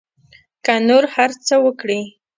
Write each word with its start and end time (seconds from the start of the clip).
که 0.65 0.73
نور 0.87 1.03
هر 1.15 1.29
څه 1.45 1.55
وکري. 1.65 2.01